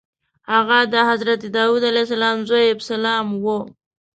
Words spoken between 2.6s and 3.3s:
ابسلام